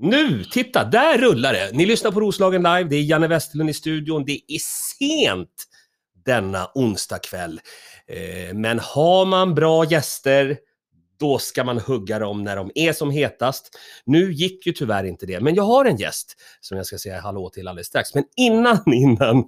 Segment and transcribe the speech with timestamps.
[0.00, 1.70] Nu, titta, där rullar det!
[1.72, 4.58] Ni lyssnar på Roslagen live, det är Janne Westerlund i studion, det är
[4.98, 5.64] sent
[6.24, 7.60] denna onsdag kväll.
[8.06, 10.58] Eh, men har man bra gäster,
[11.18, 13.78] då ska man hugga dem när de är som hetast.
[14.04, 17.20] Nu gick ju tyvärr inte det, men jag har en gäst som jag ska säga
[17.20, 18.14] hallå till alldeles strax.
[18.14, 19.44] Men innan, innan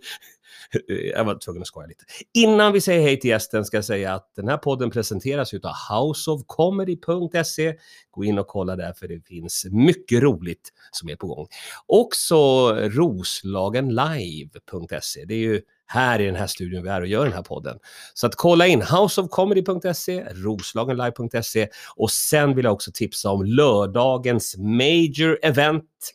[0.88, 2.04] Eh, jag var tvungen att skoja lite.
[2.34, 5.72] Innan vi säger hej till gästen ska jag säga att den här podden presenteras utav
[5.90, 7.74] houseofcomedy.se.
[8.10, 11.46] Gå in och kolla där för det finns mycket roligt som är på gång.
[11.86, 15.24] Också roslagenlive.se.
[15.24, 17.78] Det är ju här i den här studion vi är och gör den här podden.
[18.14, 25.38] Så att kolla in houseofcomedy.se, roslagenlive.se och sen vill jag också tipsa om lördagens major
[25.42, 26.14] event.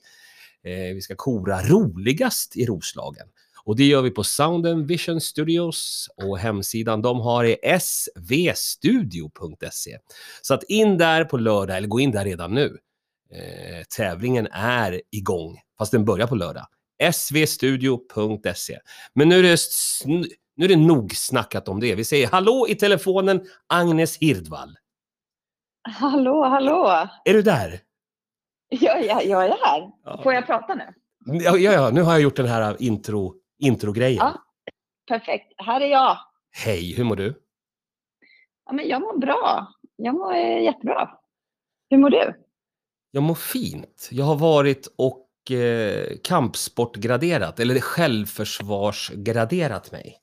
[0.64, 3.28] Eh, vi ska kora roligast i Roslagen.
[3.66, 7.80] Och det gör vi på Sound Vision Studios och hemsidan de har är
[8.54, 9.98] svstudio.se.
[10.42, 12.78] Så att in där på lördag, eller gå in där redan nu.
[13.32, 16.68] Eh, tävlingen är igång, fast den börjar på lördag.
[17.14, 18.80] svstudio.se.
[19.14, 19.58] Men nu är, det,
[20.56, 21.96] nu är det nog snackat om det.
[21.96, 24.76] Vi säger hallå i telefonen, Agnes Hirdvall.
[25.88, 27.08] Hallå, hallå!
[27.26, 27.80] Är du där?
[28.70, 29.92] Ja, ja jag är här.
[30.24, 30.84] Får jag prata nu?
[31.44, 34.18] Ja, ja, nu har jag gjort den här intro introgrejen.
[34.18, 34.44] Ja,
[35.08, 35.54] perfekt.
[35.58, 36.18] Här är jag.
[36.66, 37.42] Hej, hur mår du?
[38.66, 39.68] Ja, men jag mår bra.
[39.96, 41.10] Jag mår eh, jättebra.
[41.90, 42.44] Hur mår du?
[43.12, 44.10] Jag mår fint.
[44.12, 50.22] Jag har varit och eh, kampsportgraderat, eller självförsvarsgraderat mig.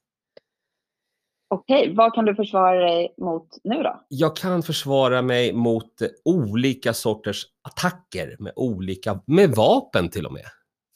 [1.54, 4.00] Okej, vad kan du försvara dig mot nu då?
[4.08, 5.92] Jag kan försvara mig mot
[6.24, 10.44] olika sorters attacker med olika, med vapen till och med.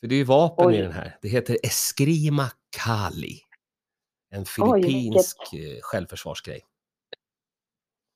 [0.06, 0.74] För det är ju vapen Oj.
[0.76, 1.16] i den här.
[1.22, 3.38] Det heter Eskrima Kali.
[4.30, 5.76] En filippinsk Oj, vilket...
[5.76, 6.60] Eh, självförsvarsgrej.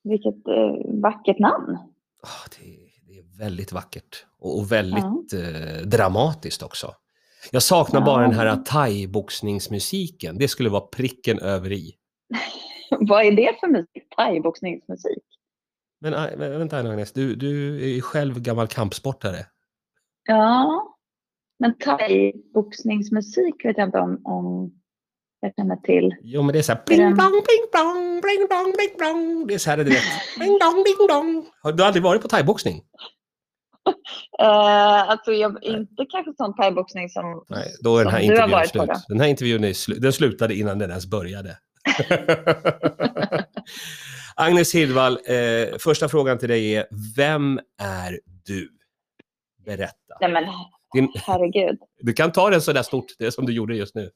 [0.04, 1.78] Vilket eh, vackert namn.
[2.22, 2.64] Oh, det,
[3.06, 5.54] det, är väldigt vackert och, och väldigt mm.
[5.54, 6.94] eh, dramatiskt också.
[7.50, 8.06] Jag saknar ja.
[8.06, 10.38] bara den här thai-boxningsmusiken.
[10.38, 11.94] Det skulle vara pricken över i.
[13.00, 14.08] Vad är det för musik?
[14.16, 15.24] Thai-boxningsmusik?
[16.00, 19.46] Men äh, vänta Agnes, du, du är ju själv gammal kampsportare.
[20.24, 20.89] Ja,
[21.60, 24.72] men thai-boxningsmusik vet jag inte om, om
[25.40, 26.16] jag känner till.
[26.22, 29.46] Jo, men det är så här bling blong, bling blong, bling blong, bling blong.
[29.46, 30.02] Det är så här, du vet.
[30.38, 31.46] Bling blong, bling blong.
[31.62, 32.76] Har du aldrig varit på thaiboxning?
[34.40, 38.90] uh, alltså, jag, inte kanske sån thaiboxning som Nej, då är den här intervjun slut.
[39.08, 41.58] Den här intervjun är slu den slutade innan den ens började.
[44.34, 48.68] Agnes Hildvall, eh, första frågan till dig är, vem är du?
[49.64, 50.16] Berätta.
[50.20, 50.44] Nej, men
[50.92, 51.12] din...
[51.26, 51.78] Herregud.
[51.98, 54.10] Du kan ta den sådär stort, det som du gjorde just nu.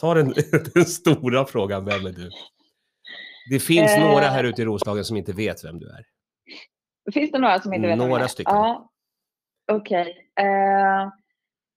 [0.00, 0.34] Ta den,
[0.74, 2.30] den stora frågan, vem är du?
[3.50, 4.04] Det finns eh...
[4.04, 6.04] några här ute i Roslagen som inte vet vem du är.
[7.12, 8.54] Finns det några som inte vet några vem stycken.
[8.54, 8.90] Ja.
[9.72, 10.02] Okej.
[10.02, 10.46] Okay.
[10.46, 11.08] Eh,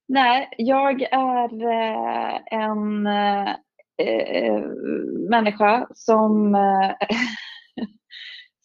[0.07, 3.55] nej, jag är uh, en uh,
[5.29, 6.57] människa som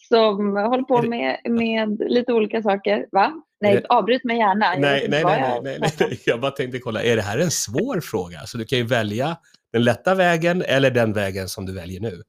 [0.08, 3.06] som håller på med, med lite olika saker.
[3.12, 3.32] Va?
[3.60, 4.74] Nej, avbryt mig gärna.
[4.74, 8.00] Nej, nej, nej, nej, nej, nej, jag bara tänkte kolla, är det här en svår
[8.00, 8.40] fråga?
[8.40, 9.36] Så du kan ju välja
[9.72, 12.22] den lätta vägen eller den vägen som du väljer nu.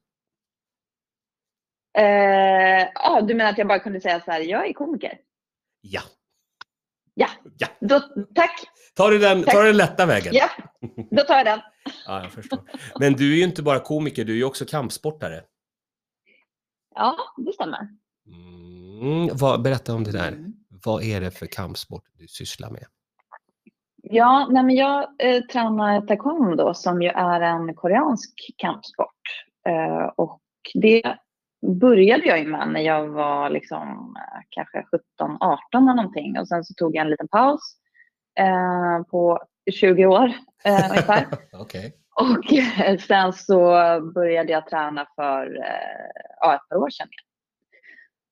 [2.00, 5.18] Uh, ah, du menar att jag bara kunde säga så här, jag är komiker?
[5.82, 6.02] Ja.
[7.14, 7.68] Ja, ja.
[7.80, 8.00] Då,
[8.36, 8.62] tack.
[8.94, 10.34] Tar du, den, tar du den lätta vägen?
[10.36, 10.50] Ja,
[11.12, 11.60] då tar jag den.
[12.06, 12.60] ja, jag förstår.
[13.00, 15.42] Men du är ju inte bara komiker, du är ju också kampsportare.
[17.00, 17.88] Ja, det stämmer.
[18.28, 20.28] Mm, vad, berätta om det där.
[20.28, 20.54] Mm.
[20.86, 22.84] Vad är det för kampsport du sysslar med?
[24.04, 29.22] Ja, nej men jag eh, tränar taekwondo som ju är en koreansk kampsport.
[29.68, 30.42] Eh, och
[30.74, 31.18] det
[31.82, 34.84] började jag ju med när jag var liksom, eh, kanske
[35.18, 36.40] 17, 18 eller någonting.
[36.40, 37.62] Och sen så tog jag en liten paus
[38.40, 39.40] eh, på
[39.72, 40.34] 20 år
[40.64, 41.26] eh, ungefär.
[41.62, 41.92] okay.
[42.19, 42.46] Och
[43.07, 43.59] sen så
[44.16, 47.07] började jag träna för eh, ja, ett par år sedan.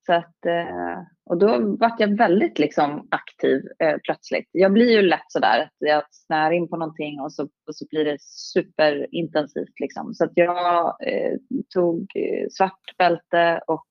[0.06, 4.50] Så att, eh, och då vart jag väldigt liksom aktiv eh, plötsligt.
[4.52, 7.86] Jag blir ju lätt sådär att jag snär in på någonting och så, och så
[7.90, 9.80] blir det superintensivt.
[9.80, 10.14] Liksom.
[10.14, 11.34] Så att jag eh,
[11.74, 13.88] tog eh, svart bälte och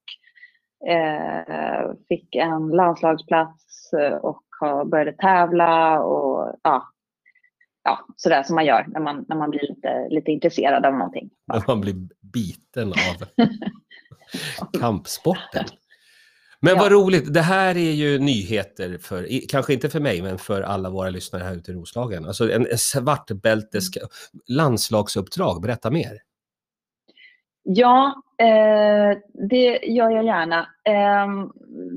[0.90, 3.90] eh, fick en landslagsplats
[4.22, 4.42] och
[4.86, 6.82] började tävla och ja,
[7.86, 11.30] ja, sådär som man gör när man, när man blir lite, lite intresserad av någonting.
[11.46, 11.94] När man blir
[12.32, 13.46] biten av
[14.80, 15.64] kampsporten.
[16.60, 16.82] Men ja.
[16.82, 20.90] vad roligt, det här är ju nyheter för, kanske inte för mig, men för alla
[20.90, 22.24] våra lyssnare här ute i Roslagen.
[22.24, 24.08] Alltså en, en svartbältes mm.
[24.48, 26.18] landslagsuppdrag, berätta mer.
[27.62, 29.18] Ja, eh,
[29.48, 30.60] det gör jag gärna.
[30.84, 31.26] Eh,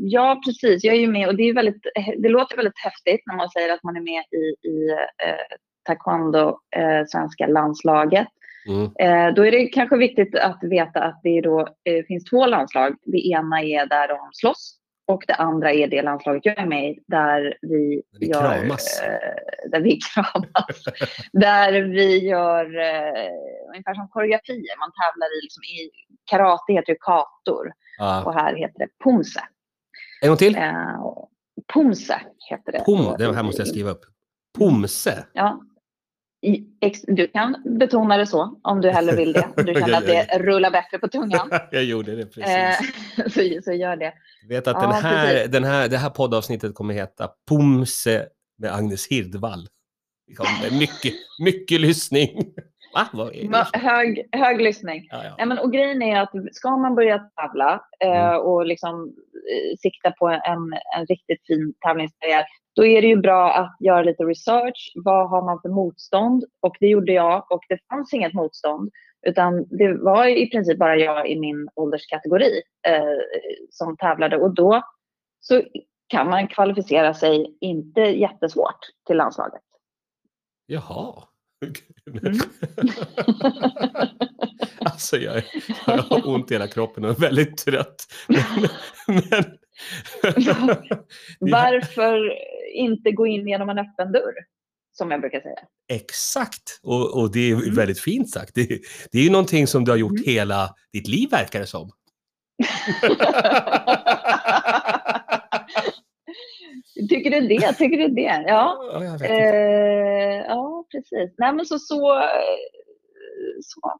[0.02, 0.84] ja, precis.
[0.84, 1.82] Jag är ju med och det, är väldigt,
[2.18, 4.90] det låter väldigt häftigt när man säger att man är med i, i
[5.26, 8.28] eh, taekwondo, eh, svenska landslaget.
[8.68, 8.84] Mm.
[9.00, 12.96] Eh, då är det kanske viktigt att veta att det då, eh, finns två landslag.
[13.06, 14.76] Det ena är där de slåss
[15.08, 19.02] och det andra är det landslaget jag är med i där vi, Vi gör, kramas.
[19.02, 20.84] eh, där vi kramas.
[21.34, 23.32] där vi gör eh,
[23.70, 24.80] ungefär som koreografier.
[24.80, 25.90] Man tävlar i, liksom, i
[26.32, 28.24] karate heter det kator Ja.
[28.24, 29.42] och här heter det pumse.
[30.22, 30.56] En gång till.
[30.56, 31.30] Eh, och
[31.74, 32.80] pumse heter det.
[32.86, 34.02] Pom, det här måste jag skriva upp.
[34.58, 35.26] Pomse.
[35.34, 35.62] Ja.
[37.08, 39.48] Du kan betona det så om du hellre vill det.
[39.56, 41.50] Du känner att det rullar bättre på tungan.
[41.72, 42.46] jag gjorde det precis.
[42.46, 42.76] Eh,
[43.58, 44.14] så, så gör det.
[44.42, 45.52] Jag vet att ja, den här, precis.
[45.52, 49.68] den här, det här poddavsnittet kommer heta Pomse med Agnes Hirdvall.
[50.28, 52.54] Det kommer Mycket, mycket lyssning.
[52.94, 53.08] Va?
[53.14, 55.08] Vad Hög, hög lyssning.
[55.12, 55.36] Ja, ja.
[55.38, 58.42] Nej, men, och grejen är att ska man börja tävla eh, Mm.
[58.42, 59.04] och liksom,
[59.52, 62.46] eh, sikta på en, en riktigt fin tävlingskarriär,
[62.76, 64.92] då är det ju bra att göra lite research.
[64.96, 66.44] Vad har man för motstånd?
[66.62, 68.92] Och det gjorde jag och det fanns inget motstånd.
[69.28, 73.04] Utan det var i princip bara jag i min ålderskategori eh,
[73.70, 74.38] som tävlade.
[74.38, 74.82] Och då
[75.40, 75.64] så
[76.08, 79.62] kan man kvalificera sig inte jättesvårt till landslaget.
[80.66, 81.24] Jaha.
[81.62, 81.74] Mm.
[84.86, 85.44] alltså jag,
[85.88, 88.08] jag har ont i hela kroppen och är väldigt trött.
[88.28, 88.44] Men,
[89.08, 89.24] men,
[91.52, 92.34] Varför
[92.74, 94.34] inte gå in genom en öppen dörr?
[94.92, 95.60] Som jag brukar säga.
[95.94, 97.76] Exakt, och, och det är Mm.
[97.76, 98.56] väldigt fint sagt.
[98.56, 98.68] Det,
[99.12, 100.24] det är ju någonting som du har gjort Mm.
[100.26, 101.92] hela ditt liv verkar det som.
[107.10, 107.74] Tycker du det?
[107.74, 108.44] Tycker du det?
[108.48, 111.36] Ja, Ja, eh, ja precis.
[111.38, 112.24] Nej, men så, så,
[113.64, 114.00] så,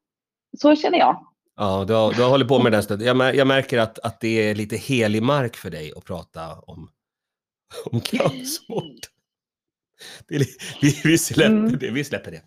[0.58, 1.26] så känner jag.
[1.58, 3.02] Ja, du har, du har hållit på med den stund.
[3.02, 6.90] Jag, jag märker att, att det är lite helig mark för dig att prata om,
[7.92, 9.00] om kampsport.
[10.28, 10.38] Det
[10.82, 11.78] vi, vi, släpper Mm.
[11.80, 12.42] det, vi släpper det.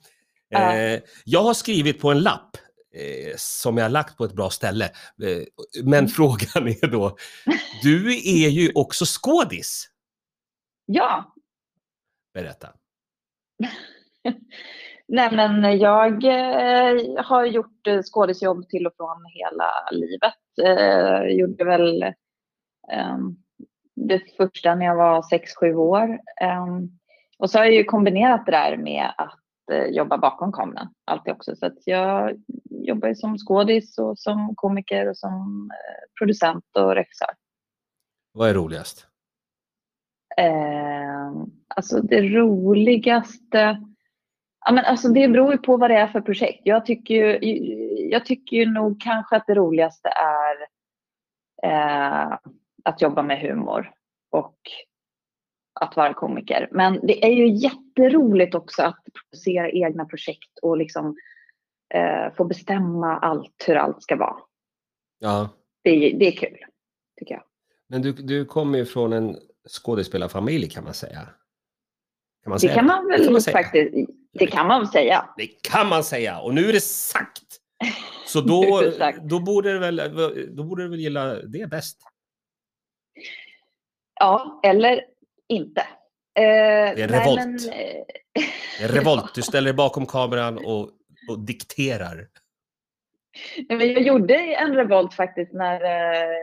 [0.94, 2.56] Eh, jag har skrivit på en lapp
[2.94, 4.84] eh, som jag har lagt på ett bra ställe.
[5.22, 5.38] Eh,
[5.84, 6.08] men Mm.
[6.08, 7.16] frågan är då,
[7.82, 8.12] du
[8.44, 9.88] är ju också skådis.
[10.94, 11.32] Ja,
[12.34, 12.68] Berätta.
[15.08, 20.34] Nej, men jag eh, har gjort eh, skådisjobb till och från hela livet.
[20.62, 22.02] Eh, gjorde väl
[22.92, 23.18] eh,
[23.94, 25.22] det första när jag var
[25.62, 26.18] 6-7 år.
[26.40, 26.66] Eh,
[27.38, 29.38] och så har jag ju kombinerat det där med att
[29.90, 31.56] jobba bakom kameran alltid också.
[31.56, 35.70] Så att jag jobbar ju som skådis och som komiker och som
[36.18, 37.30] producent och regissör.
[38.32, 39.11] Vad är roligast?
[40.36, 41.32] Eh,
[41.68, 43.80] alltså det roligaste...
[44.66, 46.60] Ja, men alltså det beror ju på vad det är för projekt.
[46.64, 47.38] Jag tycker ju,
[48.10, 50.56] jag tycker ju nog kanske att det roligaste är
[51.62, 52.38] eh,
[52.84, 53.92] att jobba med humor
[54.30, 54.56] och
[55.80, 56.68] att vara komiker.
[56.70, 61.16] Men det är ju jätteroligt också att producera egna projekt och liksom
[61.94, 64.36] eh, få bestämma allt, hur allt ska vara.
[65.18, 65.48] Ja,
[65.84, 66.58] Det, är- det är kul,
[67.18, 67.42] tycker jag.
[67.88, 69.36] men du, du kommer ju från en
[69.68, 71.20] skådespelarfamilj kan man säga.
[72.42, 73.52] Kan man Det säga kan man Det väl kan man säga.
[73.62, 73.94] faktiskt,
[74.38, 75.28] det kan man säga.
[75.36, 77.42] Det kan man säga och nu är det sagt.
[78.26, 79.18] Så då, det sagt.
[79.22, 79.96] då, borde det väl,
[80.56, 81.98] då borde du väl gilla det bäst.
[84.20, 85.00] Ja, eller
[85.48, 85.80] inte.
[85.80, 85.86] Eh,
[86.34, 87.40] Det är en revolt.
[87.40, 88.04] Men, eh,
[88.78, 90.90] Det är revolt, du ställer dig bakom kameran och,
[91.30, 92.28] och dikterar.
[93.68, 96.36] Jag gjorde en revolt faktiskt när, eh,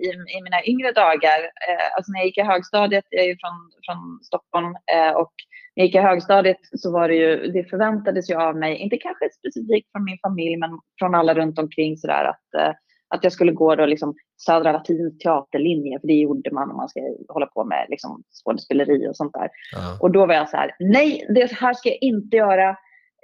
[0.00, 1.38] i, i mina yngre dagar.
[1.68, 5.32] Eh, alltså när jag gick i högstadiet, jag är ju från, från Stockholm, eh, och
[5.76, 8.96] när jag gick i högstadiet så var det ju, det förväntades ju av mig, inte
[8.96, 12.76] kanske specifikt från min familj, men från alla runt omkring sådär att,
[13.08, 14.14] att jag skulle gå då liksom
[14.46, 19.08] Södra Latins teaterlinje, för det gjorde man om man ska hålla på med liksom skådespeleri
[19.08, 19.48] och sånt där.
[19.72, 19.98] Ja.
[20.00, 22.76] Och då var jag så här, nej, det här ska jag inte göra.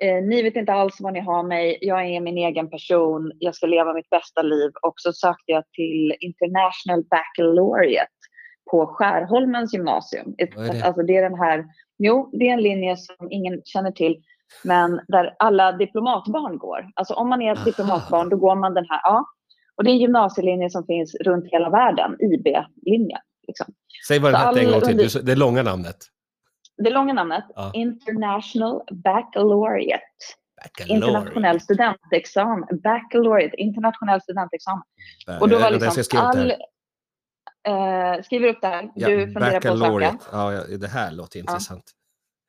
[0.03, 1.79] Eh, ni vet inte alls vad ni har mig.
[1.81, 3.33] Jag är min egen person.
[3.39, 4.71] Jag ska leva mitt bästa liv.
[4.83, 8.11] Och så sökte jag till International Baccalaureate
[8.71, 10.35] på Skärholmens gymnasium.
[10.39, 10.83] Det?
[10.85, 11.65] Alltså det är den här,
[11.99, 14.17] jo, det är en linje som ingen känner till.
[14.65, 16.87] Men där alla diplomatbarn går.
[16.95, 19.01] Alltså om man är ett diplomatbarn, då går man den här.
[19.05, 19.25] Ja.
[19.77, 23.21] Och det är en gymnasielinje som finns runt hela världen, IB-linjen.
[23.47, 23.67] Liksom.
[24.09, 25.97] Säg vad den hette en gång till, Du- det långa namnet.
[26.77, 27.71] Det långa namnet, Ja.
[27.75, 30.03] International Baccalaureate.
[30.63, 30.93] Baccalaureate.
[30.93, 32.81] Internationell studentexamen.
[32.83, 34.83] Baccalaureate, internationell studentexamen.
[35.41, 36.51] Och då var jag liksom det all...
[37.67, 38.91] Eh, skriver upp det här.
[38.95, 40.19] Ja, du funderar på att söka.
[40.33, 41.91] Ja, ja, det här låter intressant.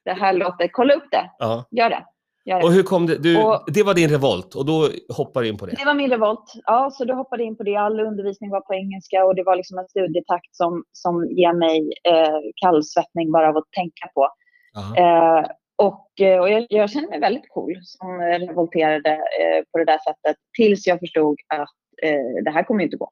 [0.06, 0.68] Det här låter...
[0.68, 1.32] Kolla upp det.
[1.38, 1.66] Ja.
[1.72, 2.06] Gör det.
[2.48, 2.64] Jag.
[2.64, 3.18] Och hur kom det?
[3.18, 5.72] Du, Och- det var din revolt och då hoppar du in på det.
[5.80, 6.54] Det var min revolt.
[6.66, 7.76] Ja, så då hoppade jag in på det.
[7.76, 11.78] All undervisning var på engelska och det var liksom en studietakt som, som ger mig
[12.04, 14.30] eh, kallsvettning bara av att tänka på.
[14.74, 14.96] Ja.
[15.02, 15.46] Eh,
[15.78, 20.00] och eh, och jag, jag kände mig väldigt cool som revolterade eh, på det där
[20.00, 21.70] sättet tills jag förstod att
[22.04, 23.10] eh, det här kommer inte gå.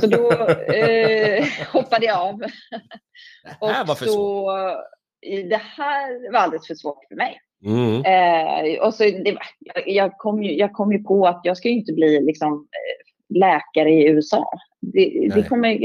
[0.00, 0.30] Så då
[0.74, 2.38] eh, hoppade jag av.
[3.60, 4.52] Det här var för svårt.
[5.50, 7.38] det här var alldeles för svårt för mig.
[7.64, 8.04] Mm.
[8.04, 9.36] Eh, och så det,
[9.86, 13.38] jag, kom ju, jag kom ju på att jag ska ju inte bli liksom, eh,
[13.38, 14.50] läkare i USA.
[14.80, 15.78] Det, det kommer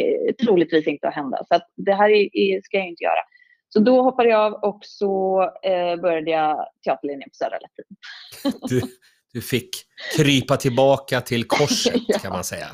[0.46, 1.38] troligtvis inte att hända.
[1.48, 3.20] Så att det här är, är, ska jag inte göra.
[3.70, 7.86] Så då hoppade jag av och så eh, började jag teaterlinjen på Södra Latin.
[8.70, 8.82] Du,
[9.34, 9.70] du fick
[10.18, 12.20] krypa tillbaka till korset Ja.
[12.20, 12.68] kan man säga.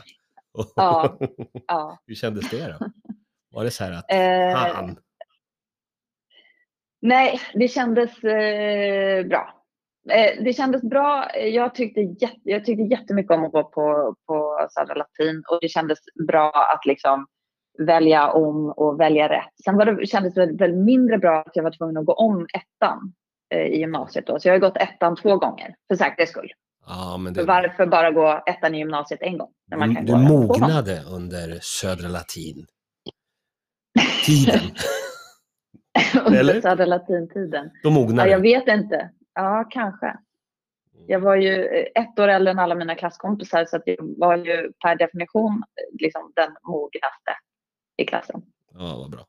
[0.75, 1.17] Ja.
[1.67, 1.98] Ja.
[2.07, 2.86] Hur kändes det då?
[3.51, 4.98] Var det så här att, Eh, fan,
[7.03, 9.53] Nej, det kändes eh, bra.
[10.12, 11.36] Eh, det kändes bra.
[11.36, 15.67] Jag tyckte, jätte, jag tyckte jättemycket om att gå på, på Södra Latin och det
[15.67, 17.25] kändes bra att liksom
[17.88, 19.50] välja om och välja rätt.
[19.65, 22.48] Sen var det, kändes det väl mindre bra att jag var tvungen att gå om
[22.53, 23.13] ettan
[23.53, 24.27] eh, i gymnasiet.
[24.27, 24.39] Då.
[24.39, 26.51] Så jag har gått ettan två gånger för säkerhets skull.
[26.88, 29.51] ja men det, varför bara gå ettan i gymnasiet en gång?
[29.72, 32.65] När man kan du gå mognade under Södra Latin.
[34.25, 34.60] Tiden.
[36.25, 36.62] Under?
[36.62, 37.69] Södra Latin-tiden.
[37.83, 38.43] Då Ja, mognade jag du.
[38.43, 39.10] vet inte.
[39.36, 40.17] Ja, kanske.
[41.07, 44.38] Jag var ju eh, ett år äldre än alla mina klasskompisar så att jag var
[44.38, 47.31] ju per definition eh, liksom den mognaste
[47.98, 48.41] i klassen.
[48.74, 49.25] Ja, vad bra.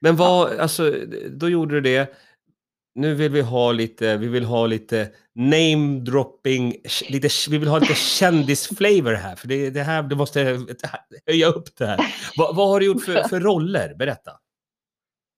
[0.00, 0.92] Men vad, alltså,
[1.30, 2.14] då gjorde du det.
[2.94, 6.74] Nu vill vi ha lite, vi vill ha lite name dropping,
[7.08, 10.58] lite, vi vill ha lite kändisflavor här, för det, det här, det måste
[11.26, 11.98] höja upp det här.
[12.36, 13.94] Vad, vad har du gjort för, för roller?
[13.94, 14.30] Berätta.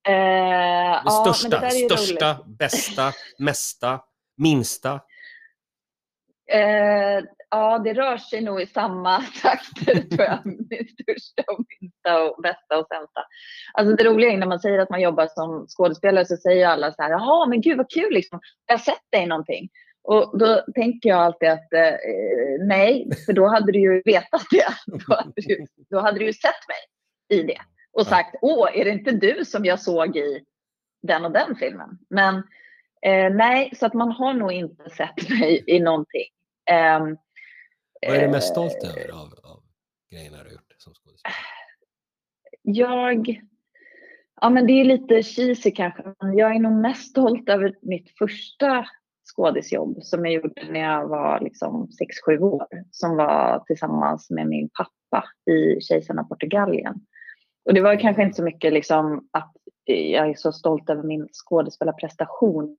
[0.08, 2.58] Eh, Det ja, största, det största, roligt.
[2.58, 4.00] bästa, mesta,
[4.36, 5.00] minsta.
[6.52, 10.38] Eh, ja, det rör sig nog i samma takter tror jag.
[10.44, 13.20] Min största och minsta och bästa och sämsta.
[13.72, 16.92] Alltså det roliga är när man säger att man jobbar som skådespelare så säger alla
[16.92, 18.40] så här, jaha men gud vad kul liksom.
[18.66, 19.68] Jag har sett dig någonting.
[20.02, 21.94] Och då tänker jag alltid att eh,
[22.66, 24.66] nej, för då hade du ju vetat det.
[25.06, 27.60] Då hade du, då hade du ju sett mig i det.
[27.98, 30.44] Och sagt, åh, är det inte du som jag såg i
[31.02, 31.98] den och den filmen?
[32.10, 32.34] Men
[33.02, 36.28] eh, nej, så att man har nog inte sett mig i någonting.
[36.70, 37.16] Ehm,
[38.06, 39.62] Vad är du mest eh, stolt över av, av
[40.10, 41.36] grejerna du gjort som skådespelare?
[42.62, 43.40] Jag...
[44.40, 46.02] Ja, men det är lite cheesy kanske.
[46.20, 48.86] Men jag är nog mest stolt över mitt första
[49.34, 51.88] skådisjobb som jag gjorde när jag var liksom
[52.28, 52.66] 6-7 år.
[52.90, 56.94] Som var tillsammans med min pappa i Kejsarna Portugalien.
[57.64, 59.52] Och det var kanske inte så mycket liksom att
[59.84, 62.76] jag är så stolt över min skådespelarprestation.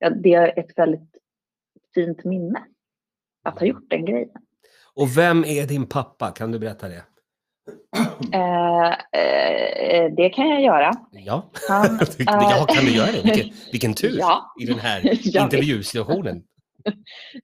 [0.00, 1.16] Men det är ett väldigt
[1.94, 2.64] fint minne
[3.44, 4.30] att ha gjort den grejen.
[4.94, 6.30] Och vem är din pappa?
[6.30, 7.02] Kan du berätta det?
[8.32, 8.88] Eh,
[9.20, 10.92] eh, det kan jag göra.
[11.10, 13.22] Ja, Han ja kan du göra det?
[13.24, 14.54] Vilken, vilken tur Ja.
[14.62, 16.42] i den här intervjusituationen.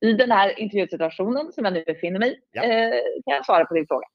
[0.01, 2.63] I den här intervjusituationen som jag nu befinner mig i Ja.
[2.63, 2.91] eh,
[3.25, 4.07] kan jag svara på din fråga.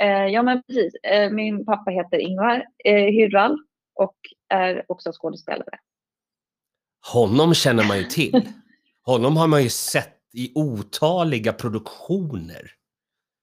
[0.00, 0.94] Eh, ja, men precis.
[0.94, 3.58] Eh, min pappa heter Ingvar eh, Hyrvall
[3.94, 4.16] och
[4.48, 5.78] är också skådespelare.
[7.12, 8.48] Honom känner man ju till.
[9.02, 12.70] Honom har man ju sett i otaliga produktioner.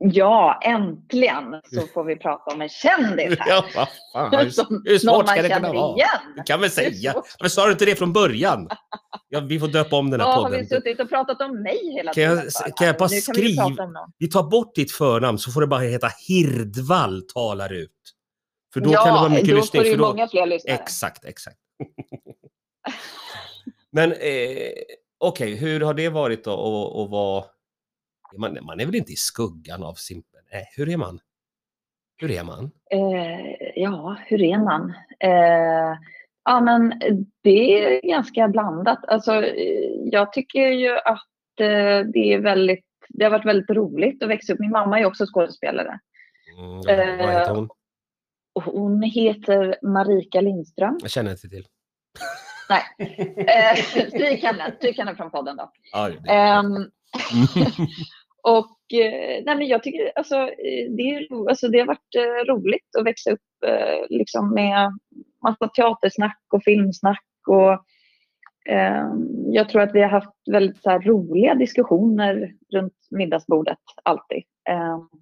[0.06, 3.48] Ja, äntligen så får vi prata om en kändis här.
[3.50, 4.40] Ja, vad fan.
[4.40, 5.96] Hur, hur svårt ska det kunna vara?
[5.96, 6.08] igen.
[6.38, 7.14] Du kan väl Det säga?
[7.14, 8.70] Varför sa du inte det från början?
[9.30, 10.68] Ja, vi får döpa om den här Ja, har vi podden.
[10.70, 12.72] suttit och pratat om mig hela Kan jag- tiden?
[12.76, 13.94] kan jag bara vi skriva- någon.
[14.18, 17.92] Vi tar bort ditt förnamn så får det bara heta Hirdvall talar ut.
[18.74, 19.80] För då ja, kan det vara mycket då lyssning.
[19.80, 20.08] får du ju då...
[20.08, 20.76] många fler lyssnare.
[20.78, 21.58] Exakt, exakt.
[23.92, 24.72] Men eh,
[25.20, 26.52] okej, hur har det varit då
[27.04, 27.44] att vara...
[28.38, 30.24] Man, man är väl inte i skuggan av sin...
[30.52, 31.20] Nej, hur är man?
[32.18, 32.72] Hur är man?
[32.92, 34.94] Eh, ja, hur är man?
[35.20, 35.98] Eh,
[36.46, 36.94] ja, men
[37.44, 39.06] det är ganska blandat.
[39.08, 44.24] Alltså, eh, jag tycker ju att eh, det är väldigt, det har varit väldigt roligt
[44.24, 44.60] att växa upp.
[44.60, 46.00] Min mamma är också skådespelare.
[46.58, 47.70] Mm, vad Eh, heter hon?
[48.56, 50.98] Och hon heter Marika Lindström.
[51.02, 51.66] Jag känner inte till.
[52.70, 52.84] Nej,
[53.48, 54.74] eh, stryk henne.
[54.78, 55.72] Stryk henne från podden då.
[55.92, 56.74] Ja, Ehm,
[58.44, 62.96] och eh, nej, men jag tycker alltså, eh, det, alltså, det har varit eh, roligt
[63.00, 63.40] att växa upp
[64.10, 65.00] liksom med
[65.44, 67.26] massa teatersnack och filmsnack.
[67.48, 67.86] Och,
[69.52, 74.44] jag tror att vi har haft väldigt så roliga diskussioner runt middagsbordet alltid.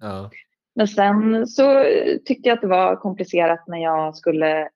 [0.00, 0.30] Ja.
[0.74, 1.84] men sen så
[2.24, 4.68] tyckte jag att det var komplicerat när jag skulle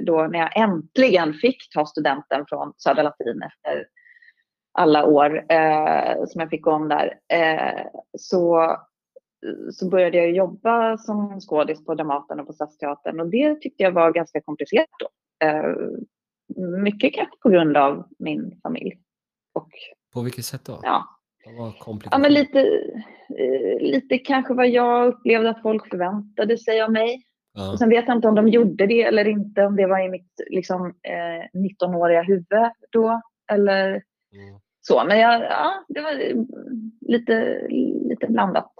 [0.00, 3.86] då när jag äntligen fick ta studenten från Södra Latin efter
[4.78, 7.86] alla år eh, som jag fick gå om där eh,
[8.18, 8.76] så,
[9.72, 13.92] så började jag jobba som skådis på Dramaten och på Stadsteatern och det tyckte jag
[13.92, 15.08] var ganska komplicerat då.
[15.46, 15.74] Eh,
[16.82, 18.98] mycket kanske på grund av min familj.
[19.54, 19.68] Och,
[20.14, 20.80] På vilket sätt då?
[20.82, 21.04] ja,
[22.10, 22.60] Ja, men lite,
[23.38, 27.22] eh, lite kanske vad jag upplevde att folk förväntade sig av mig.
[27.52, 27.72] Ja.
[27.72, 30.08] Och sen vet jag inte om de gjorde det eller inte, om det var i
[30.08, 33.20] mitt liksom, eh, 19-åriga huvud då.
[33.52, 34.02] Eller
[34.34, 34.60] Mm.
[34.88, 35.04] Så.
[35.04, 36.12] Men jag, ja, det var
[37.12, 37.60] lite,
[38.08, 38.72] lite blandat.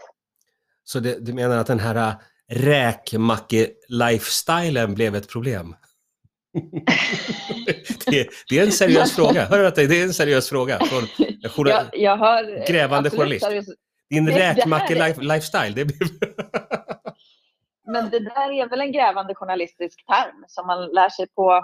[0.84, 2.12] Så det, du menar att den här äh,
[2.48, 5.74] räkmacke-lifestylen blev ett problem?
[8.06, 9.44] det, det är en seriös fråga.
[9.44, 10.78] Hör du att det det är en seriös fråga?
[10.78, 11.02] Från
[11.42, 13.46] en journal- Jag, jag har, eh, Grävande journalist.
[13.46, 13.74] seriös-
[14.10, 16.08] Din räkmacke-lifestyle, det blev...
[17.92, 21.62] Men det där är väl en grävande journalistisk term som man lär sig på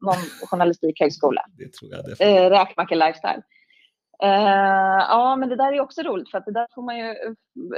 [0.00, 0.16] någon
[0.50, 1.42] journalistikhögskola.
[1.58, 2.38] det tror jag definitivt.
[2.38, 3.42] Eh, räkmacka lifestyle.
[4.22, 7.08] Eh, ja, men det där är också roligt för att det där får man ju,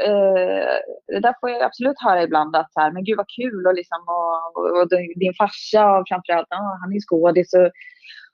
[0.07, 0.77] eh,
[1.07, 3.75] det där får jag absolut höra ibland att så här, men gud vad kul och
[3.75, 7.71] liksom och, och, och din farsa och framförallt, ah, han är skådis och,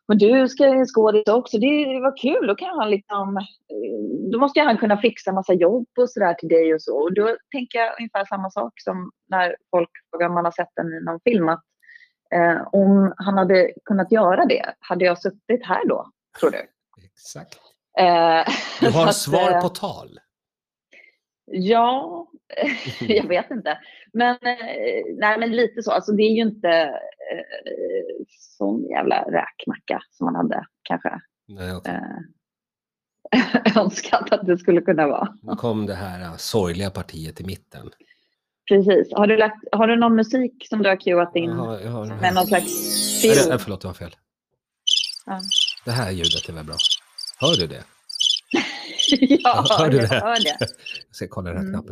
[0.08, 3.46] och du ska ju skådis också, det var kul, då kan han liksom,
[4.32, 7.02] då måste han kunna fixa massa jobb och sådär till dig och så.
[7.02, 10.72] Och då tänker jag ungefär samma sak som när folk frågar om man har sett
[10.76, 11.64] den i någon film, att
[12.34, 16.66] eh, om han hade kunnat göra det, hade jag suttit här då, tror du?
[17.04, 17.61] Exakt.
[17.98, 20.18] Eh, Du så har att, svar eh, på tal.
[21.46, 22.26] Ja,
[23.00, 23.78] jag vet inte.
[24.12, 25.90] Men, eh, nej, men lite så.
[25.92, 31.92] Alltså, det är ju inte eh, sån jävla räkmacka som man hade kanske Nej, okej.
[31.94, 35.36] eh, önskat att det skulle kunna vara.
[35.42, 37.90] Nu kom det här sorgliga partiet i mitten.
[38.68, 39.12] Precis.
[39.14, 41.90] Har du, lagt, har du någon musik som du har cueat in Jag har, jag
[41.90, 42.64] har, med någon slags
[43.24, 44.16] Nej, det- förlåt, det var fel.
[45.26, 45.40] Ja.
[45.84, 46.74] Det här ljudet är väl bra.
[47.42, 47.84] Hör du det?
[49.44, 50.20] ja, Hör du jag det?
[50.20, 50.56] hör det.
[51.06, 51.72] Jag ska kolla den här Mm.
[51.72, 51.90] knappen.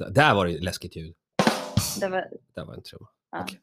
[0.00, 1.14] Ja, där var det läskigt ljud.
[2.00, 3.06] det var, Där var en trumma.
[3.32, 3.42] ja.
[3.42, 3.58] Okej.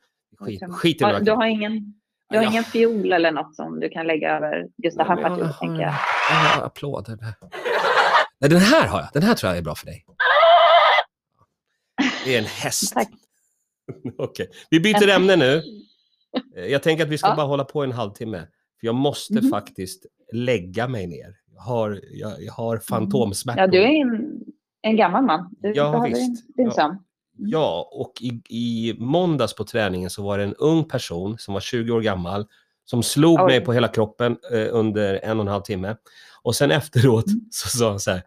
[0.59, 1.19] Skit, skit i det.
[1.19, 1.93] du har, ingen,
[2.29, 2.49] du har Ja.
[2.51, 5.39] ingen fiol eller något som du kan lägga över just det här Nej, men jag
[5.39, 5.93] partiet, tänker jag.
[6.29, 7.33] Jag har applåder där.
[8.39, 9.09] Nej, den här har jag.
[9.13, 10.05] Den här tror jag är bra för dig.
[12.25, 12.93] Det är en häst.
[12.93, 13.09] Tack.
[14.17, 14.49] Okej.
[14.69, 15.63] Vi byter ämne nu.
[16.55, 17.35] Jag tänker att vi ska Ja.
[17.35, 18.47] bara hålla på en halvtimme.
[18.79, 19.49] För jag måste Mhm.
[19.49, 21.35] faktiskt lägga mig ner.
[21.55, 23.63] Jag har, jag, jag har fantomsmärtor.
[23.63, 23.73] Mm.
[23.75, 24.41] Ja, du är en,
[24.81, 25.55] en gammal man.
[25.59, 26.55] Du Ja, visst.
[26.57, 26.71] Din Ja.
[26.71, 26.97] sömn.
[27.41, 31.61] Ja, och i, i måndags på träningen så var det en ung person som var
[31.61, 32.45] 20 år gammal
[32.85, 33.45] som slog Oj.
[33.45, 35.95] mig på hela kroppen eh, under en och en halv timme.
[36.41, 37.39] Och sen efteråt Mm.
[37.51, 38.23] så sa han så här,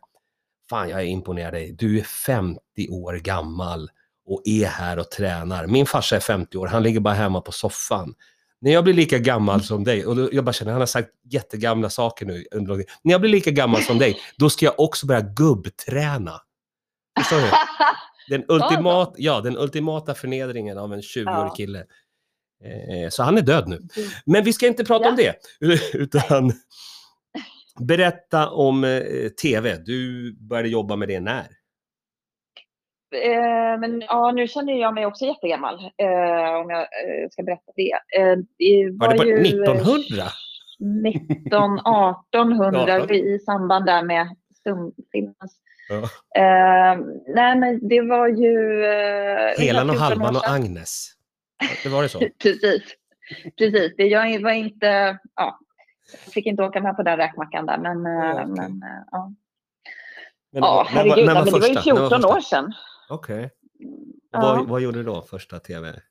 [0.71, 2.61] fan jag är imponerad dig, du är 50
[2.91, 3.91] år gammal
[4.27, 5.67] och är här och tränar.
[5.67, 8.15] Min farsa är 50 år, han ligger bara hemma på soffan.
[8.63, 9.65] När jag blir lika gammal Mm.
[9.65, 12.45] som dig, och jag bara känner, han har sagt jättegamla saker nu.
[12.55, 12.87] under lång tid.
[13.05, 16.41] När jag blir lika gammal som dig, då ska jag också börja gubbträna.
[17.19, 17.47] Förstår du?
[18.29, 21.55] Den, ultimat, ja, den ultimata förnedringen av en 20-årig Ja.
[21.57, 21.79] kille.
[22.65, 23.81] Eh, så han är död nu.
[24.27, 25.11] Men vi ska inte prata Ja.
[25.11, 25.37] om det,
[25.95, 26.53] utan
[27.81, 29.77] berätta om eh, tv.
[29.77, 31.47] Du började jobba med det när?
[33.13, 37.73] Eh, men ja, nu känner jag mig också jättegammal, eh, om jag eh, ska berätta
[37.77, 37.93] det.
[37.93, 40.25] Eh, det Var det på ju, eh, 1900?
[40.79, 43.11] 19, 1800 18.
[43.17, 45.59] i samband där med stumfilmens.
[45.89, 45.97] Ja.
[46.43, 46.99] Eh,
[47.35, 48.85] nej, men det var ju...
[48.85, 50.49] Eh, Helan och 14 år Halvan och.
[50.49, 51.09] Agnes.
[51.83, 52.19] Det var det så?
[52.43, 52.83] Precis.
[53.59, 53.95] Precis.
[53.97, 55.19] Det, jag var inte...
[55.37, 55.59] Ja,
[56.13, 58.05] jag fick inte åka med på den räkmackan där, men...
[58.05, 58.47] Ja, okej.
[58.47, 59.33] men ja.
[60.53, 61.27] Men, ja, var- herregud.
[61.27, 61.73] men det var ju första?
[61.75, 62.29] När 14 första?
[62.37, 62.73] år sedan.
[63.09, 63.51] Okej.
[64.31, 64.41] Ja.
[64.41, 66.03] Vad, vad gjorde du då, första tv?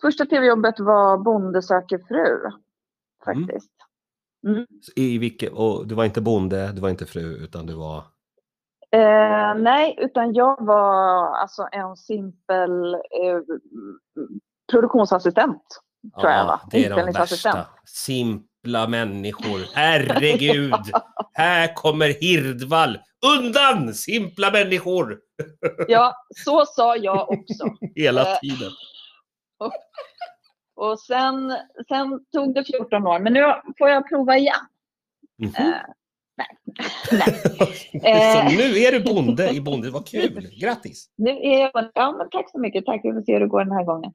[0.00, 2.36] Första tv-jobbet var Bonde söker fru.
[2.36, 2.52] Mm.
[3.24, 3.72] Faktiskt.
[4.46, 4.66] Mm.
[4.96, 7.98] I vilket, och du var inte bonde, du var inte fru, utan du var...
[8.90, 13.40] Eh, nej, utan jag var alltså en simpel eh,
[14.72, 15.62] produktionsassistent.
[16.20, 16.60] Tror jag, va?
[16.70, 17.66] det är de värsta.
[17.84, 19.74] Simpla människor.
[19.74, 20.74] Herregud!
[21.32, 22.98] Här kommer Hirdvall.
[23.26, 25.18] Undan, simpla människor!
[25.88, 27.64] Ja, så sa jag också.
[27.94, 28.70] Hela Eh, tiden.
[30.74, 31.56] Och sen,
[31.88, 33.40] sen tog det 14 år, men nu
[33.78, 34.54] får jag prova igen.
[35.38, 35.52] Mhm.
[35.58, 35.74] Eh,
[36.36, 36.46] nej.
[37.12, 37.40] nej.
[38.32, 38.56] Så eh.
[38.56, 39.90] nu är du bonde i Bonde.
[39.90, 40.48] Vad kul!
[40.60, 41.06] Grattis!
[41.16, 42.86] Nu är jag, ja, men tack så mycket.
[42.86, 43.00] Tack.
[43.04, 44.12] Vi får se hur det går den här gången.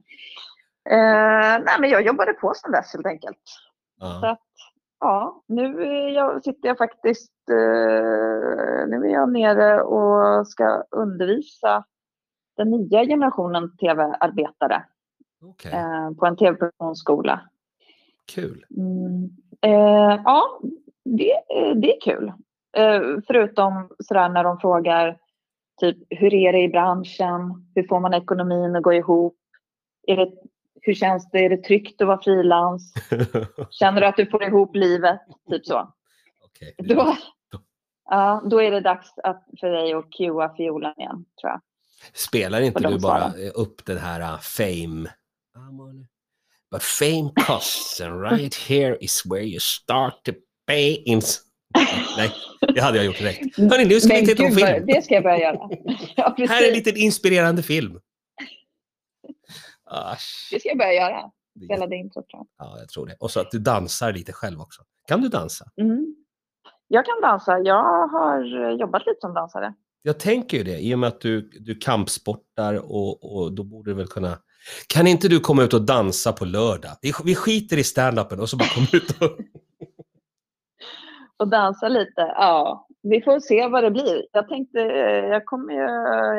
[0.89, 3.37] Eh, nej, men jag jobbade på sen dess helt enkelt.
[3.99, 4.31] Så Ja.
[4.31, 4.39] att,
[4.99, 5.83] ja, nu
[6.13, 11.83] jag, sitter jag faktiskt eh, nu är jag nere och ska undervisa
[12.57, 14.83] den nya generationen tv-arbetare
[15.41, 17.41] Okej, eh, på en tv-produktionsskola.
[18.35, 18.65] kul.
[18.77, 19.29] Mm.
[19.61, 20.59] Eh, ja,
[21.03, 21.33] det,
[21.75, 22.33] det är kul.
[22.77, 25.17] Eh, förutom sådär när de frågar
[25.79, 27.67] typ hur är det i branschen?
[27.75, 29.37] Hur får man ekonomin att gå ihop?
[30.07, 30.31] Är det,
[30.81, 31.45] hur känns det?
[31.45, 32.93] Är det tryggt att vara frilans?
[33.69, 35.21] Känner du att du får ihop livet?
[35.49, 35.93] Typ så.
[36.45, 36.75] Okej.
[36.77, 37.17] Då,
[38.09, 41.61] ja, då är det dags att, för dig att cuea fiolen igen, tror jag.
[42.13, 43.57] Spelar inte du bara svarar.
[43.57, 45.09] upp den här uh, fame?
[46.71, 50.31] But fame costs and right here is where you start to
[50.67, 51.21] pay in...
[52.17, 52.31] Nej,
[52.73, 53.57] det hade jag gjort direkt.
[53.57, 54.85] Hörni, nu ska vi titta på film.
[54.87, 55.69] det ska jag börja göra.
[56.15, 56.35] Ja.
[56.37, 57.99] Här är en liten inspirerande film.
[59.89, 60.15] Ah,
[60.51, 61.31] Det ska jag börja göra.
[61.65, 62.67] Spela det introt, tror jag.
[62.67, 63.15] Ja, jag tror det.
[63.19, 64.81] Och så att du dansar lite själv också.
[65.07, 65.65] Kan du dansa?
[65.81, 66.15] Mm.
[66.87, 67.59] Jag kan dansa.
[67.59, 68.41] Jag har
[68.79, 69.73] jobbat lite som dansare.
[70.01, 73.91] Jag tänker ju det, i och med att du, du kampsportar och, och då borde
[73.91, 74.37] du väl kunna...
[74.87, 76.91] Kan inte du komma ut och dansa på lördag?
[77.01, 79.37] Vi, vi skiter i stand-upen och så bara komma ut och...
[81.39, 82.21] Och dansa lite.
[82.21, 84.25] Ja, vi får se vad det blir.
[84.31, 85.85] Jag tänkte, eh, jag kommer ju,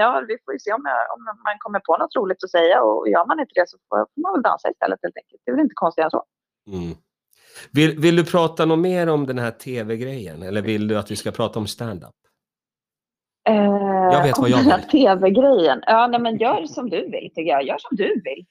[0.02, 2.83] ja, vi får ju se om, jag, om man kommer på något roligt att säga
[2.83, 5.42] och gör man inte det så får, man väl dansa istället helt enkelt.
[5.44, 6.24] Det är väl inte konstigt än så.
[6.72, 6.96] Mm.
[7.72, 10.42] Vill, vill du prata något mer om den här tv-grejen?
[10.42, 12.14] Eller vill du att vi ska prata om stand-up?
[13.48, 13.54] Eh,
[14.12, 14.88] Jag vet vad jag vill.
[14.90, 15.83] tv-grejen.
[15.87, 17.62] Ja, nej, men gör som du vill tycker jag.
[17.62, 18.44] Gör som du vill.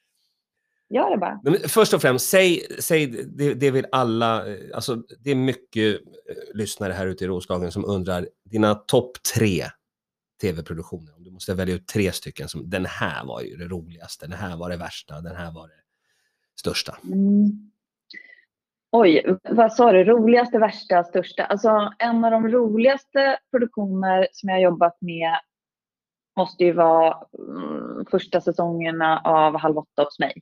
[0.90, 1.40] Gör det bara.
[1.44, 5.96] Men först och främst, säg, säg det, det vill alla, eh, alltså det är mycket
[5.96, 6.02] eh,
[6.54, 9.64] lyssnare här ute i Roslagen som undrar, dina topp tre
[10.42, 14.28] tv-produktioner, om du måste välja ut tre stycken, som den här var ju det roligaste,
[14.28, 15.82] den här var det värsta, den här var det
[16.60, 16.98] största.
[17.04, 17.72] Mm.
[18.92, 20.04] Oj, vad sa du?
[20.04, 21.44] Roligaste, värsta, största?
[21.44, 25.40] Alltså en av de roligaste produktioner som jag jobbat med
[26.38, 30.42] måste ju vara mm, första säsongerna av Halv åtta hos mig.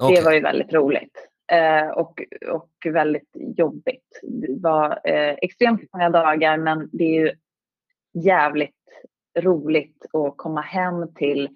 [0.00, 0.16] Okej.
[0.16, 1.28] Det var ju väldigt roligt.
[1.52, 4.20] Eh, och, och väldigt jobbigt.
[4.22, 7.32] Det var eh, extremt många dagar men det är ju
[8.14, 8.74] jävligt
[9.38, 11.48] roligt att komma hem till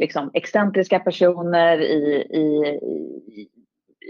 [0.00, 2.66] liksom, excentriska personer i, i,
[3.32, 3.48] i,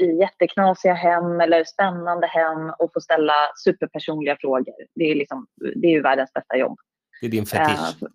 [0.04, 4.74] i jätteknasiga hem eller spännande hem och få ställa superpersonliga frågor.
[4.94, 6.78] Det är, liksom, det är ju världens bästa jobb.
[7.20, 8.02] Det är din fetisch.
[8.02, 8.08] Eh,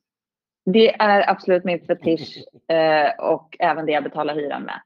[0.66, 2.38] det är absolut min fetisch
[2.68, 4.82] eh, och även det jag betalar hyran med.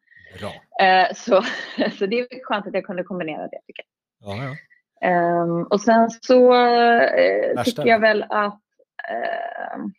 [0.82, 1.41] Eh, så,
[1.98, 3.60] så det är skönt att jag kunde kombinera det.
[3.67, 3.84] Tycker
[4.19, 4.38] jag.
[4.38, 4.56] Ja, ja.
[5.02, 8.62] Ehm, och sen så eh, tycker jag väl att
[9.10, 9.93] ehm,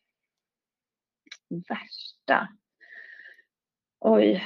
[1.69, 2.49] värsta.
[4.01, 4.45] Oj,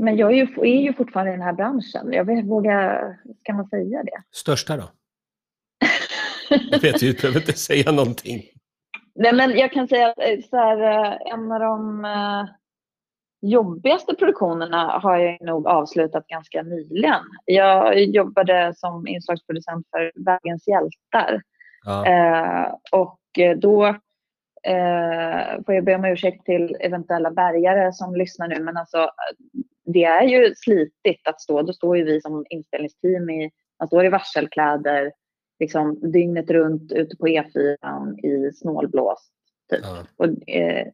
[0.00, 2.12] men jag är ju, är ju fortfarande i den här branschen.
[2.12, 4.22] Jag vet, vågar, ska man säga det?
[4.30, 4.90] Största då?
[6.70, 8.42] Jag vet ju, du behöver inte säga någonting.
[9.14, 12.48] Nej, men jag kan säga att eh, så här, eh, en av de eh,
[13.40, 17.24] jobbigaste produktionerna har jag nog avslutat ganska nyligen.
[17.44, 21.42] Jag jobbade som inslagsproducent för Vägens hjältar.
[21.84, 22.06] Ja.
[22.06, 23.18] Eh, och
[23.56, 23.86] då
[24.62, 29.10] eh, får jag be om ursäkt till eventuella bärgare som lyssnar nu, men alltså
[29.84, 31.62] det är ju slitigt att stå.
[31.62, 35.12] Då står ju vi som inspelningsteam i, man står i varselkläder
[35.60, 39.32] liksom dygnet runt ute på E4 i snålblåst.
[39.70, 39.80] Typ.
[39.82, 40.04] Ja.
[40.16, 40.86] Och, eh,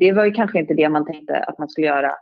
[0.00, 2.12] det var ju kanske inte det man tänkte att man skulle göra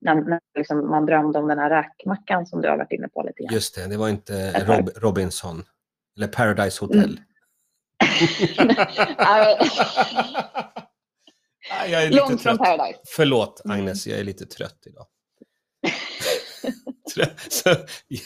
[0.00, 3.22] när, när liksom man drömde om den här räkmackan som du har varit inne på
[3.22, 3.54] lite grann.
[3.54, 5.62] Just det, det var inte Rob Robinson.
[6.16, 7.20] Eller Paradise Hotel.
[8.58, 8.74] Mm.
[9.18, 9.46] Ah,
[11.90, 12.58] jag är lite Långt från trött.
[12.58, 12.98] Paradise.
[13.16, 13.78] Förlåt Mm.
[13.78, 15.06] Agnes, jag är lite trött idag.
[17.48, 17.70] Så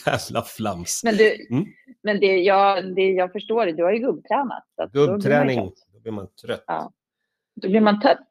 [0.07, 1.01] jävla flams.
[1.05, 1.65] Men, du, Mm.
[2.03, 4.65] men det, jag, det, jag förstår det, du har ju gubbtränat.
[4.93, 5.73] Gubbträning,
[6.07, 6.65] blir man trött.
[6.67, 6.93] Ja.
[7.63, 8.29] Då blir man trött.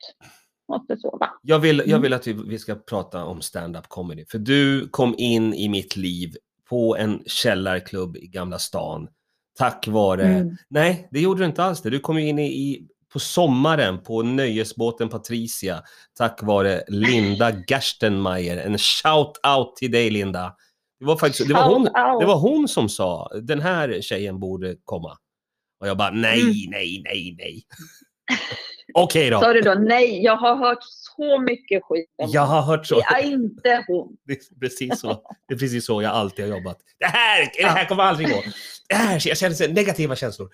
[0.68, 1.30] Måste sova.
[1.42, 2.02] Jag vill, jag Mm.
[2.02, 4.26] vill att vi, vi ska prata om stand-up comedy.
[4.26, 6.36] För du kom in i mitt liv
[6.70, 9.08] på en källarklubb i Gamla stan.
[9.58, 10.24] Tack vare...
[10.24, 10.56] Mm.
[10.70, 11.90] Nej, det gjorde du inte alls det.
[11.90, 15.82] Du kom ju in i, på sommaren på nöjesbåten Patricia.
[16.18, 18.58] Tack vare Linda Gerstenmeier.
[18.58, 20.56] En shout-out till dig Linda.
[21.00, 21.84] Det var faktiskt det var hon,
[22.20, 25.18] det var hon som sa den här tjejen borde komma.
[25.80, 26.54] Och jag bara nej, Mm.
[26.72, 27.64] nej, nej, nej.
[28.94, 29.40] Okej då.
[29.40, 30.24] Sa du då nej?
[30.24, 32.96] Jag har hört så mycket skit om Jag har hört så.
[32.96, 34.18] Det är inte hon.
[34.28, 35.22] Det är precis så.
[35.48, 36.78] Det är precis så jag alltid har jobbat.
[37.00, 38.42] Det här, det här kommer aldrig gå.
[38.90, 40.50] Det här, jag känner negativa känslor.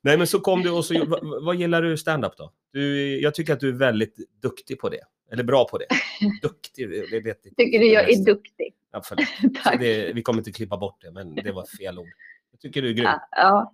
[0.00, 2.52] Nej, men så kom du och så, vad, vad gillar du stand-up då?
[2.72, 5.00] Du, jag tycker att du är väldigt duktig på det.
[5.32, 5.86] Eller bra på det.
[6.42, 7.56] Duktig, det vet inte.
[7.62, 8.74] Tycker du jag är duktig?
[8.92, 9.26] Ja, förlåt.
[9.80, 12.08] Det, vi kommer inte klippa bort det, men det var fel ord.
[12.52, 13.04] Jag tycker du är grym.
[13.04, 13.72] Ja, ja.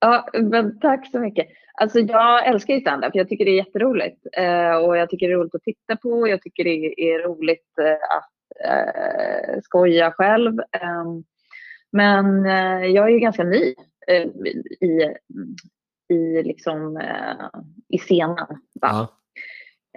[0.00, 1.46] Ja men tack så mycket.
[1.74, 3.14] Alltså, jag älskar ju stand-up.
[3.14, 4.26] Jag tycker det är jätteroligt.
[4.36, 6.28] Eh, och jag tycker det är roligt att titta på.
[6.28, 8.30] Jag tycker det är roligt eh, att
[8.68, 10.58] eh, skoja själv.
[10.58, 11.04] Eh,
[11.92, 12.44] men
[12.92, 13.74] jag är ju ganska ny
[14.06, 14.26] eh,
[14.80, 15.14] i,
[16.08, 18.46] i, liksom, eh, i scenen.
[18.80, 19.08] va.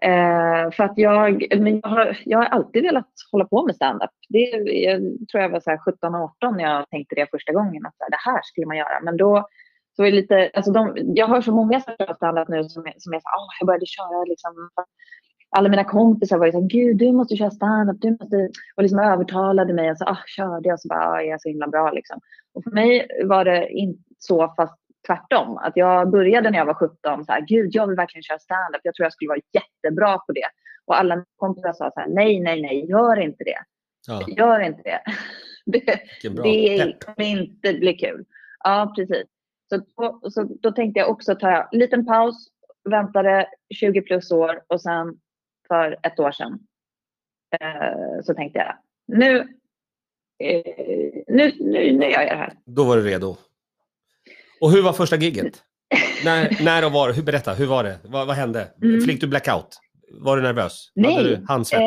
[0.01, 4.09] Eh, för att jag, men jag, har, jag har alltid velat hålla på med stand-up.
[4.29, 7.85] Det jag tror jag var så här 17-18 när jag tänkte det första gången.
[7.85, 8.99] Att det här skulle man göra.
[9.03, 9.47] Men då
[9.95, 12.93] så det lite, alltså de, jag hör så många som kör stand-up nu som, är-
[12.97, 14.69] som är så "Åh, jag började köra liksom.
[15.55, 18.83] Alla mina kompisar var ju så här, gud du måste köra stand-up, du måste, och
[18.83, 21.67] liksom övertalade mig och så ah, körde jag så bara, ah, jag är så himla
[21.67, 22.19] bra liksom.
[22.53, 24.75] Och för mig var det inte så, fast
[25.07, 25.57] tvärtom.
[25.57, 28.81] Att jag började när jag var 17, så här, gud jag vill verkligen köra stand-up,
[28.83, 30.47] jag tror jag skulle vara jättebra på det.
[30.85, 33.57] Och alla mina kompisar sa så här, nej, nej, nej, gör inte det,
[34.07, 35.01] Ja, gör inte det.
[35.65, 36.01] det
[36.43, 38.25] det kommer inte bli kul.
[38.63, 39.23] Ja, precis.
[39.95, 42.47] Så, då- så då tänkte jag också ta en liten paus,
[42.89, 45.15] väntade 20 plus år och sen
[45.67, 46.59] för ett år sedan
[47.61, 48.75] eh, så tänkte jag
[49.17, 49.37] nu,
[50.43, 50.63] eh,
[51.27, 52.53] nu, nu, nu gör jag det här.
[52.65, 53.35] Då var du redo.
[54.61, 55.63] Och hur var första giget?
[56.25, 57.13] när, när och var?
[57.13, 57.99] Hur, berätta, hur var det?
[58.03, 58.67] Vad, vad hände?
[58.81, 59.01] Mm.
[59.01, 59.79] Fick du blackout?
[60.11, 60.91] Var du nervös?
[60.95, 61.81] Nej, Hade du handsvett?
[61.81, 61.85] Eh,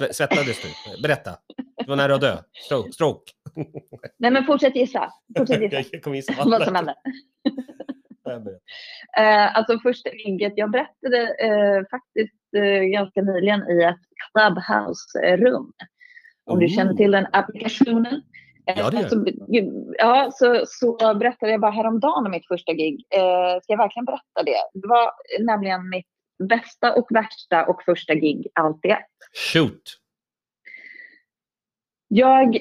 [0.00, 1.02] Sve- Svettades du?
[1.02, 1.30] Berätta.
[1.78, 2.36] Du var nära att dö.
[2.66, 2.92] Stroke.
[2.92, 3.32] stroke.
[4.18, 5.12] nej men fortsätt gissa.
[5.38, 6.94] Fortsätt gissa Jag kommer gissa vad som hände.
[9.18, 13.96] Eh, alltså första giget, jag berättade eh, faktiskt eh, ganska nyligen i ett
[14.32, 15.72] Clubhouse-rum.
[16.46, 16.70] Om du Oh.
[16.76, 18.22] känner till den applikationen.
[18.66, 19.24] Eh, Ja, det alltså,
[19.98, 23.04] ja, så, så berättade jag bara häromdagen om mitt första gig.
[23.14, 24.80] Eh, ska jag verkligen berätta det?
[24.80, 25.10] Det var
[25.46, 26.06] nämligen mitt
[26.38, 29.06] bästa och värsta och första gig allt i ett.
[29.52, 29.82] Shoot.
[32.08, 32.56] Jag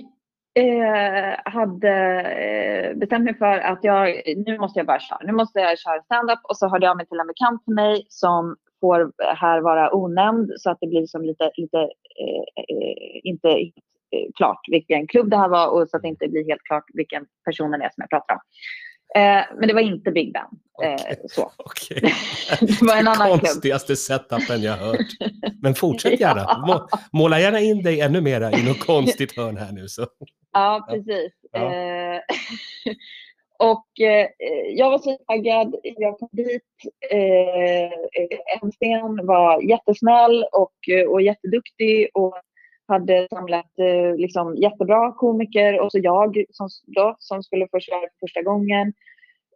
[0.59, 5.19] eh, hade eh, bestämt mig för att jag, nu måste jag bara köra.
[5.23, 8.05] Nu måste jag köra stand-up och så hörde jag mig till en bekant till mig
[8.09, 13.49] som får här vara onämnd så att det blir som lite, lite eh, eh, inte
[13.49, 16.85] eh, klart vilken klubb det här var och så att det inte blir helt klart
[16.93, 18.41] vilken personen är som jag pratar om.
[19.17, 20.43] Eh, men det var inte Big Ben.
[20.83, 21.51] Eh, så.
[21.57, 22.01] Okej.
[22.59, 23.41] Det var en annan klubb.
[23.41, 25.07] Konstigaste setupen jag hört.
[25.61, 26.41] Men fortsätt gärna.
[26.41, 26.63] Ja.
[26.67, 26.87] Må,
[27.19, 29.87] måla gärna in dig ännu mera i något konstigt hörn här nu.
[29.87, 30.07] Så.
[30.53, 31.33] Ja, precis.
[31.51, 31.73] Ja.
[31.73, 32.21] Eh,
[33.71, 34.27] och eh,
[34.75, 35.75] jag var så taggad.
[35.83, 36.63] Jag kom dit.
[37.11, 42.41] Eh, Sten var jättesnäll och, och jätteduktig och
[42.87, 47.99] hade samlat eh, liksom, jättebra komiker och så jag som, då, som skulle få köra
[47.99, 48.93] för första gången.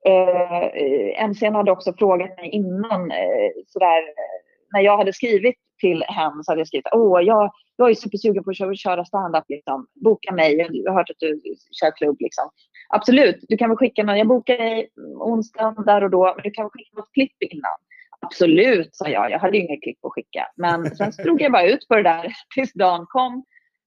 [0.07, 4.37] Eh, eh MCn hade också frågat mig innan, eh, sådär, eh,
[4.73, 8.43] när jag hade skrivit till hem så hade jag skrivit åh, jag, jag är supersugen
[8.43, 9.43] på att köra, köra.
[9.47, 9.87] Liksom.
[10.03, 11.41] Boka mig, jag har hört att du
[11.79, 12.17] kör klubb.
[12.19, 12.49] Liksom.
[12.89, 16.43] Absolut, du kan väl skicka någon, jag bokar dig mm, onsdagen där och då, men
[16.43, 17.77] du kan väl skicka något klipp innan.
[18.21, 19.31] Absolut, sa jag.
[19.31, 20.47] Jag hade ju inget klipp att skicka.
[20.55, 23.43] Men sen drog jag bara ut på det där tills dagen kom.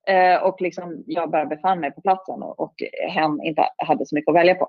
[0.08, 2.74] Eh, och liksom jag bara befann mig på platsen och, och
[3.08, 4.68] hen inte hade så mycket att välja på.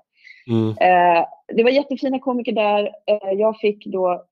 [0.50, 0.68] Mm.
[0.68, 1.24] Eh,
[1.56, 2.84] det var jättefina komiker där.
[2.84, 4.24] Eh, jag fick då,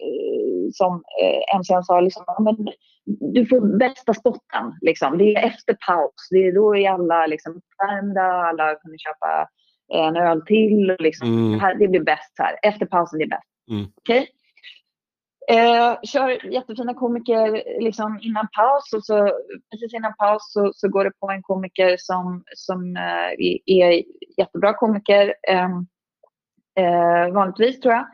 [0.73, 2.57] som eh, MCn sa, liksom, "Ja, men
[3.07, 4.73] du får bästa spotten.
[4.81, 5.19] Liksom.
[5.19, 6.29] Det är efter paus.
[6.31, 9.49] Det är då är alla liksom, uppvärmda, alla kunde köpa
[9.95, 10.97] en öl till.
[10.99, 11.29] Liksom.
[11.29, 11.53] Mm.
[11.53, 12.59] Det, här, det blir bäst här.
[12.63, 13.49] Efter pausen, det är bäst.
[13.71, 13.85] Mm.
[13.97, 14.29] Okej?
[15.51, 19.31] Eh, kör jättefina komiker liksom innan paus och så
[19.71, 23.33] precis innan paus så, så går det på en komiker som, som eh,
[23.67, 24.03] är-
[24.39, 25.87] jättebra komiker ehm,
[26.79, 28.07] eh, vanligtvis tror jag.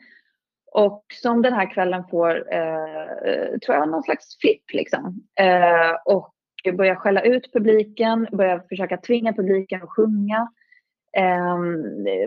[0.73, 5.21] Och som den här kvällen får, eh, tror jag, någon slags flipp liksom.
[5.41, 6.35] Eh, och
[6.77, 10.49] börjar skälla ut publiken, börjar försöka tvinga publiken att sjunga.
[11.17, 11.59] Eh,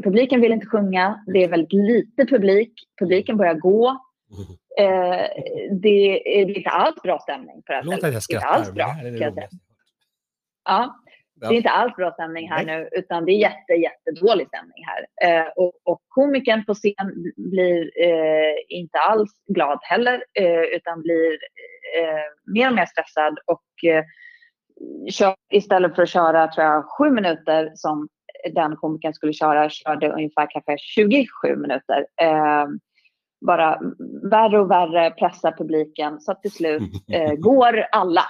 [0.03, 3.97] publiken vill inte sjunga, det är väldigt lite publik, publiken börjar gå.
[4.80, 5.26] Eh,
[5.82, 8.43] det är inte alls bra stämning på det här Låt att jag stället.
[8.74, 9.41] Det är inte skrattar.
[9.41, 9.60] alls bra.
[10.65, 10.96] Ja.
[11.36, 12.78] det är inte alls bra stämning här Nej.
[12.78, 15.06] nu, utan det är jätte, jättedålig stämning här.
[15.41, 21.32] Eh, och, och komikern på scen blir eh, inte alls glad heller, eh, utan blir
[22.00, 24.04] eh, mer och mer stressad och eh,
[25.10, 28.08] kör, istället för att köra, tror jag, sju minuter som
[28.54, 32.06] den komikern skulle köra, körde ungefär kanske 27 minuter.
[33.47, 33.79] Bara
[34.32, 38.25] värre och värre, pressa publiken, så att till slut eh, går alla.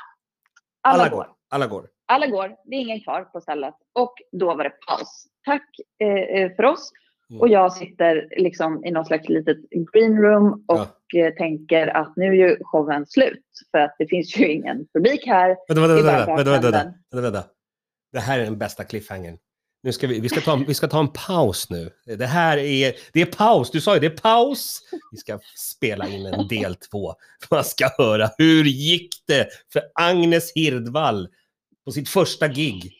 [0.82, 1.18] Alla, Alla går.
[1.18, 1.28] går.
[1.50, 1.88] Alla går.
[2.06, 3.74] Alla går, det är ingen kvar på stället.
[3.94, 5.28] Och då var det paus.
[5.46, 6.92] Tack eh, eh, för oss.
[7.30, 7.42] Mm.
[7.42, 9.58] Och jag sitter liksom i någon slags litet
[9.94, 13.46] green room och eh, tänker att nu är ju showen slut.
[13.72, 15.58] För att det finns ju ingen publik här.
[15.68, 15.88] Vänta,
[17.12, 17.44] vänta, vänta.
[18.12, 19.38] Det här är den bästa cliffhangern.
[19.84, 21.90] Nu ska vi, vi, ska ta, vi ska ta en paus nu.
[22.18, 24.82] Det här är, det är paus, du sa ju det är paus.
[25.12, 27.16] Vi ska spela in en del två.
[27.52, 31.28] Man ska höra hur gick det för Agnes Hirdvall
[31.86, 32.94] på sitt första gig.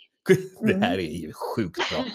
[0.62, 2.06] Det här är ju sjukt bra.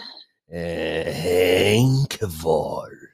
[0.59, 3.08] Eh, häng kvar.